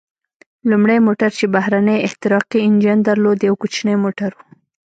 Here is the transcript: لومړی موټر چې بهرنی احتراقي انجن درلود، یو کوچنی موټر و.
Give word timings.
لومړی 0.69 0.97
موټر 1.07 1.29
چې 1.39 1.45
بهرنی 1.55 1.97
احتراقي 2.07 2.59
انجن 2.67 2.97
درلود، 3.09 3.39
یو 3.47 3.55
کوچنی 3.61 3.95
موټر 4.03 4.29
و. 4.35 4.39